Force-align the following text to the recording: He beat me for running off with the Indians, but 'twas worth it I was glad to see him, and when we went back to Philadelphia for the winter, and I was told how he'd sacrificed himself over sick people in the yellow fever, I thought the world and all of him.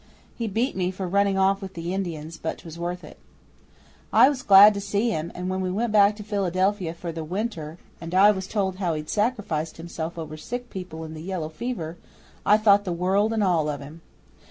He 0.35 0.47
beat 0.47 0.75
me 0.75 0.89
for 0.89 1.07
running 1.07 1.37
off 1.37 1.61
with 1.61 1.75
the 1.75 1.93
Indians, 1.93 2.35
but 2.35 2.57
'twas 2.57 2.79
worth 2.79 3.03
it 3.03 3.19
I 4.11 4.29
was 4.29 4.41
glad 4.41 4.73
to 4.73 4.81
see 4.81 5.11
him, 5.11 5.31
and 5.35 5.47
when 5.47 5.61
we 5.61 5.69
went 5.69 5.91
back 5.91 6.15
to 6.15 6.23
Philadelphia 6.23 6.95
for 6.95 7.11
the 7.11 7.23
winter, 7.23 7.77
and 8.01 8.15
I 8.15 8.31
was 8.31 8.47
told 8.47 8.77
how 8.77 8.95
he'd 8.95 9.11
sacrificed 9.11 9.77
himself 9.77 10.17
over 10.17 10.37
sick 10.37 10.71
people 10.71 11.03
in 11.03 11.13
the 11.13 11.21
yellow 11.21 11.49
fever, 11.49 11.97
I 12.47 12.57
thought 12.57 12.83
the 12.83 12.91
world 12.91 13.31
and 13.31 13.43
all 13.43 13.69
of 13.69 13.79
him. 13.79 14.01